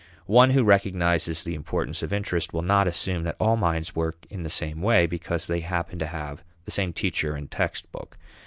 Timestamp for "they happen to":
5.45-6.07